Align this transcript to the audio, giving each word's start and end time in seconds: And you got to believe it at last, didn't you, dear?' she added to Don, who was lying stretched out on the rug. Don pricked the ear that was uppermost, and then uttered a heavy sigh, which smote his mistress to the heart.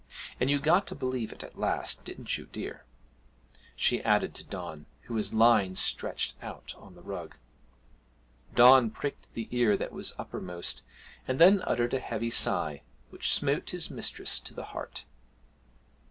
And 0.39 0.49
you 0.49 0.57
got 0.57 0.87
to 0.87 0.95
believe 0.95 1.31
it 1.31 1.43
at 1.43 1.59
last, 1.59 2.03
didn't 2.03 2.35
you, 2.35 2.47
dear?' 2.47 2.85
she 3.75 4.01
added 4.01 4.33
to 4.33 4.43
Don, 4.43 4.87
who 5.01 5.13
was 5.13 5.31
lying 5.31 5.75
stretched 5.75 6.33
out 6.41 6.73
on 6.75 6.95
the 6.95 7.03
rug. 7.03 7.35
Don 8.55 8.89
pricked 8.89 9.31
the 9.35 9.47
ear 9.51 9.77
that 9.77 9.91
was 9.91 10.15
uppermost, 10.17 10.81
and 11.27 11.37
then 11.37 11.61
uttered 11.67 11.93
a 11.93 11.99
heavy 11.99 12.31
sigh, 12.31 12.81
which 13.11 13.31
smote 13.31 13.69
his 13.69 13.91
mistress 13.91 14.39
to 14.39 14.55
the 14.55 14.63
heart. 14.73 15.05